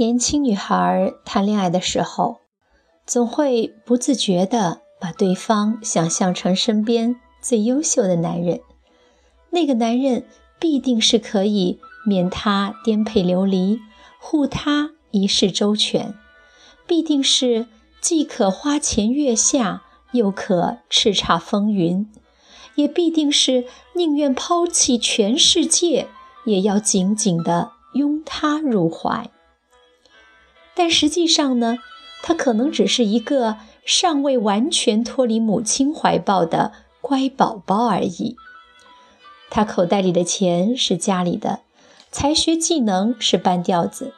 [0.00, 2.38] 年轻女孩谈恋爱的时候，
[3.04, 8.60] 总会不自觉地把对方想象成身边最优秀的男人。
[9.50, 10.24] 那个男人
[10.58, 13.78] 必定是可以免她颠沛流离，
[14.18, 16.14] 护她一世周全；
[16.86, 17.66] 必定是
[18.00, 19.82] 既可花前月下，
[20.12, 22.06] 又可叱咤风云；
[22.74, 26.08] 也必定是宁愿抛弃全世界，
[26.46, 29.30] 也要紧紧地拥她入怀。
[30.80, 31.76] 但实际上呢，
[32.22, 38.34] 他可能只是一个尚未完全脱离母亲怀抱的乖宝宝而已。
[39.50, 41.60] 他口袋里的钱是家里的，
[42.10, 44.14] 才学技能是半吊子，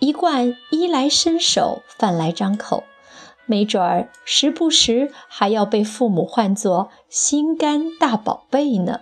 [0.00, 2.84] 一贯衣来伸手，饭来张口，
[3.46, 9.00] 没准儿时不时还要被父母唤作心肝大宝贝呢。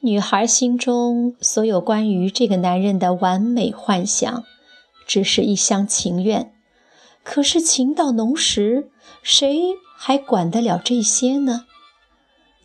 [0.00, 4.44] 女孩心中所有关于这个男人的完美幻想，
[5.06, 6.52] 只是一厢情愿。
[7.24, 8.90] 可是情到浓时，
[9.22, 11.64] 谁还管得了这些呢？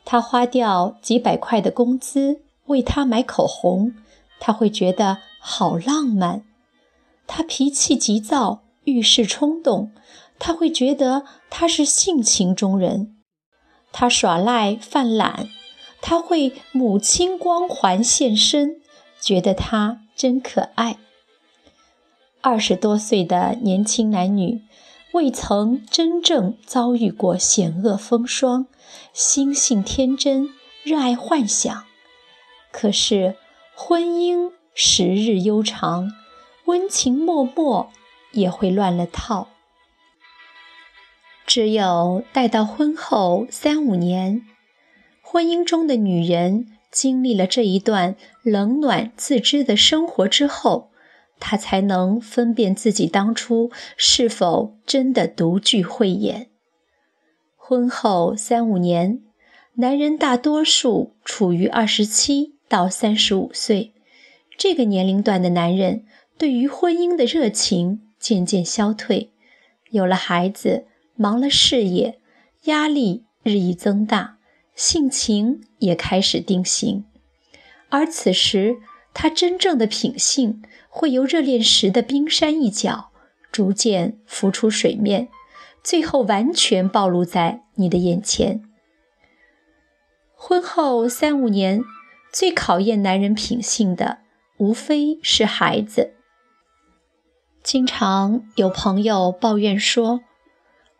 [0.06, 3.96] 他花掉几百块的工资为她买口红，
[4.40, 6.42] 他会觉得好浪漫；
[7.26, 9.92] 他脾气急躁，遇事冲动，
[10.38, 13.16] 他会觉得他是性情中人；
[13.92, 15.48] 他耍赖犯懒。
[16.02, 18.82] 他会母亲光环现身，
[19.20, 20.98] 觉得他真可爱。
[22.42, 24.62] 二十多岁的年轻男女，
[25.14, 28.66] 未曾真正遭遇过险恶风霜，
[29.14, 30.50] 心性天真，
[30.84, 31.86] 热爱幻想。
[32.72, 33.36] 可是
[33.76, 36.12] 婚姻时日悠长，
[36.66, 37.92] 温情脉脉
[38.32, 39.50] 也会乱了套。
[41.46, 44.48] 只有待到婚后三五年。
[45.32, 50.92] 婚姻中的女人经历了这一段冷暖自知的生活之后，
[51.40, 56.50] 她才能分辨自己当初是否真的独具慧眼。
[57.56, 59.22] 婚后三五年，
[59.76, 63.94] 男人大多数处于二十七到三十五岁
[64.58, 66.04] 这个年龄段的男人，
[66.38, 69.32] 对于婚姻的热情渐渐消退，
[69.92, 72.20] 有了孩子，忙了事业，
[72.64, 74.40] 压力日益增大。
[74.76, 77.06] 性情也开始定型，
[77.90, 78.78] 而此时
[79.14, 83.12] 他真正的品性会由热恋时的冰山一角
[83.52, 85.28] 逐渐浮出水面，
[85.84, 88.64] 最后完全暴露在你的眼前。
[90.34, 91.84] 婚后三五年，
[92.32, 94.20] 最考验男人品性的
[94.58, 96.14] 无非是孩子。
[97.62, 100.22] 经常有朋友抱怨说。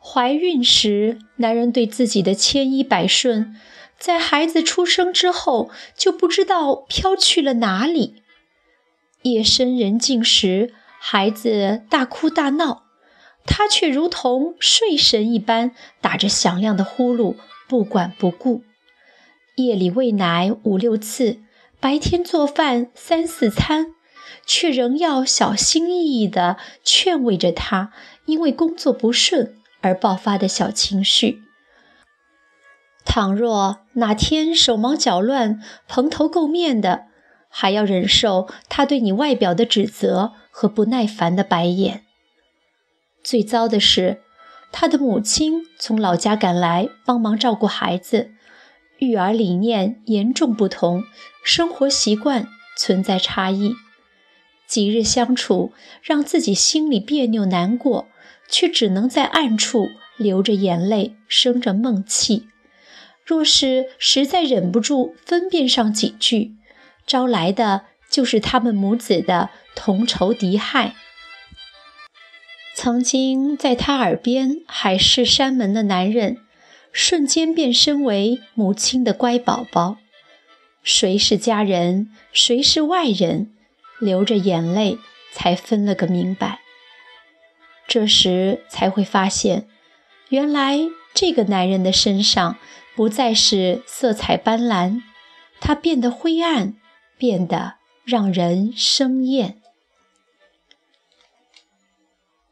[0.04, 3.56] 怀孕时，男人对自己的千依百顺，
[4.00, 8.24] 在孩子出生之后就不知道飘去了哪里。
[9.22, 12.86] 夜深人静时，孩子大哭大闹，
[13.46, 17.36] 他却如同睡神一般，打着响亮的呼噜，
[17.70, 18.64] 不管不顾。
[19.58, 21.38] 夜里喂奶五六次，
[21.80, 23.94] 白天做饭三四餐，
[24.48, 27.94] 却仍要小心翼翼地劝慰着他，
[28.26, 29.56] 因为工作不顺。
[29.82, 31.44] 而爆发的小情绪。
[33.04, 37.08] 倘若哪天手忙脚乱、蓬头垢面的，
[37.50, 42.06] 还要忍受他对你外表的指责和不耐烦的白眼。
[43.24, 44.22] 最糟的是，
[44.72, 48.32] 他的母亲从老家赶来帮忙照顾孩子，
[49.00, 51.04] 育儿理念严重不同，
[51.44, 52.48] 生活习惯
[52.78, 53.76] 存在差异。
[54.66, 58.08] 几日相处，让自己心里别扭难过。
[58.52, 62.48] 却只能在暗处流着眼泪，生着闷气。
[63.26, 66.58] 若是实在忍不住分辨上几句，
[67.08, 70.92] 招来的就是他们母子的同仇敌忾。
[72.76, 76.38] 曾经在他耳边海誓山盟的男人，
[76.92, 79.98] 瞬间变身为母亲的乖宝宝。
[80.84, 83.54] 谁是家人，谁是外人，
[84.00, 84.98] 流着眼泪
[85.32, 86.60] 才分了个明白。
[87.88, 89.68] 这时才会发现，
[90.30, 90.80] 原来
[91.14, 92.58] 这个男人的身上
[92.96, 95.02] 不再是色彩斑斓，
[95.60, 96.76] 他变得灰暗，
[97.18, 97.76] 变得
[98.06, 99.62] 让人生厌。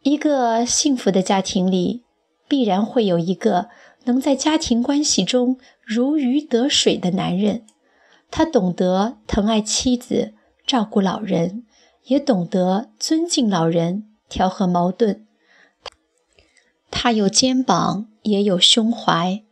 [0.02, 2.04] 一个幸福的家庭里，
[2.48, 3.70] 必然会有一个
[4.06, 7.66] 能在家庭关系中如鱼得水的男人，
[8.31, 10.34] 他懂得疼爱妻子，
[10.66, 11.66] 照顾老人，
[12.06, 15.26] 也懂得尊敬老人，调和矛盾。
[16.92, 19.44] 他有肩膀，也有胸怀，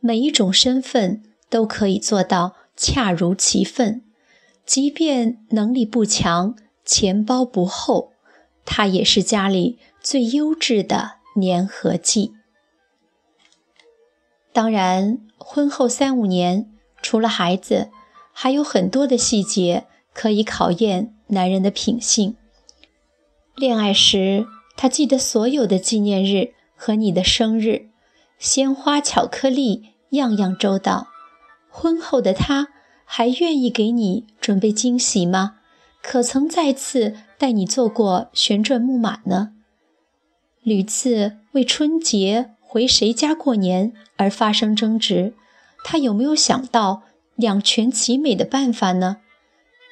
[0.00, 4.02] 每一种身份都可以做到恰如其分。
[4.64, 8.12] 即便能力不强，钱包不厚，
[8.64, 12.32] 它也是家里最优质的粘合剂。
[14.52, 16.68] 当然，婚后三五年，
[17.00, 17.90] 除了孩子，
[18.32, 22.36] 还有很多的细节可以考验男人的品性。
[23.56, 27.88] 恋爱时，他记得所有的纪念日和你的生日，
[28.38, 31.08] 鲜花、巧克力，样样周到。
[31.70, 32.68] 婚后的他，
[33.06, 35.56] 还愿意给你准备惊喜吗？
[36.02, 39.52] 可曾再次带你坐过旋转木马呢？
[40.62, 42.50] 屡次为春节。
[42.68, 45.32] 回谁家过年而发生争执，
[45.82, 47.04] 他有没有想到
[47.36, 49.18] 两全其美的办法呢？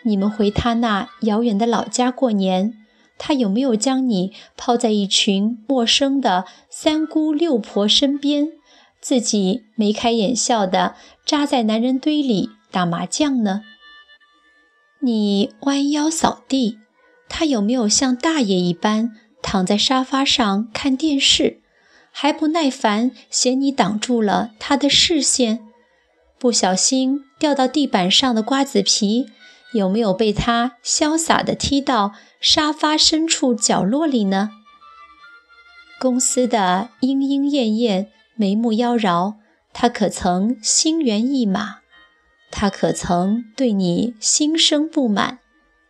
[0.03, 2.75] 你们回他那遥远的老家过年，
[3.17, 8.49] 他有没有将你抛在一群陌生的三姑六婆身边，
[9.01, 13.63] 自己眉开眼笑的扎在男人堆里打麻将呢？
[15.01, 16.79] 你弯腰扫地，
[17.29, 19.13] 他有没有像大爷一般
[19.43, 21.61] 躺在沙发上看电视？
[22.11, 25.67] 还不耐烦，嫌你挡住了他的视线，
[26.39, 29.27] 不小心掉到地板上的瓜子皮，
[29.75, 34.51] 有没有被他潇洒地踢到沙发深处角落里呢？
[36.01, 39.35] 公司的莺莺燕燕、眉目妖娆，
[39.73, 41.79] 他可曾心猿意马？
[42.51, 45.41] 他可曾对你心生不满，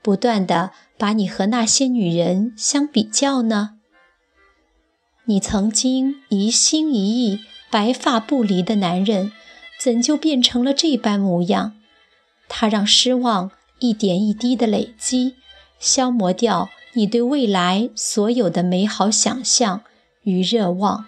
[0.02, 3.76] 不断地把你和那些女人相比较呢？
[5.26, 7.40] 你曾经一心一意、
[7.70, 9.32] 白发不离的男人，
[9.78, 11.74] 怎就变成了这般模样？
[12.48, 13.50] 他让失望
[13.86, 15.34] 一点一滴的累积，
[15.78, 19.82] 消磨掉你对未来所有的美好想象
[20.22, 21.04] 与热望。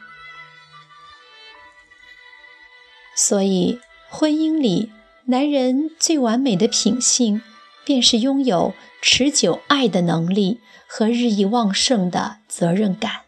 [3.15, 3.81] 所以，
[4.11, 4.93] 婚姻里，
[5.25, 7.41] 男人最完美的品性，
[7.87, 13.23] 便是拥有持久爱的能力和日益旺盛的责任感。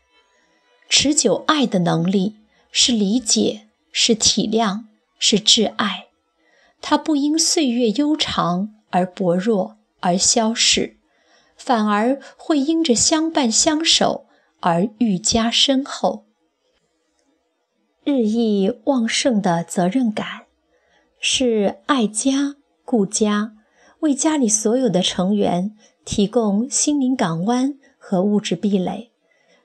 [0.91, 2.37] 持久爱的能力
[2.71, 4.85] 是理解，是体谅，
[5.19, 6.09] 是挚爱。
[6.83, 10.97] 它不因岁月悠长而薄弱而消逝，
[11.57, 14.27] 反而会因着相伴相守
[14.61, 16.27] 而愈加深厚。
[18.05, 20.47] 日益旺盛的责任感，
[21.21, 23.55] 是爱家顾家，
[24.01, 29.13] 为家里所有的成员提供心灵港湾和物质壁垒。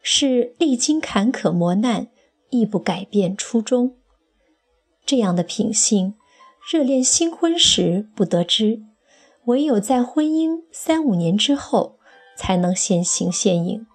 [0.05, 2.07] 是历经坎坷磨难，
[2.49, 3.95] 亦不改变初衷。
[5.05, 6.15] 这样的品性，
[6.69, 8.83] 热恋新婚时不得知，
[9.45, 11.97] 唯有在婚姻三五年之后，
[12.37, 13.85] 才能现形现影。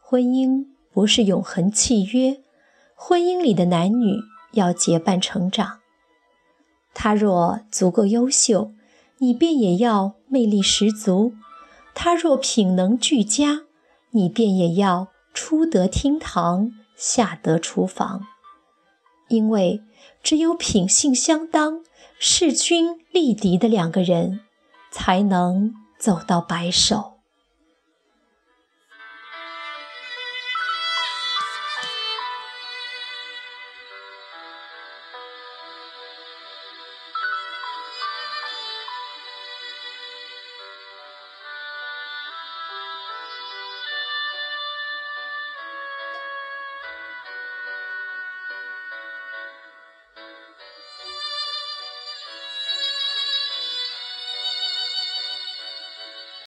[0.00, 2.42] 婚姻不是永恒契约，
[2.94, 4.20] 婚姻里的男女
[4.52, 5.80] 要结伴成长。
[6.94, 8.72] 他若足够优秀，
[9.18, 11.32] 你便也要魅力十足；
[11.94, 13.62] 他若品能俱佳，
[14.10, 15.08] 你便也要。
[15.36, 18.24] 出得厅堂，下得厨房，
[19.28, 19.82] 因为
[20.22, 21.82] 只有品性相当、
[22.20, 24.42] 势均力敌的两个人，
[24.94, 27.13] 才能走到白首。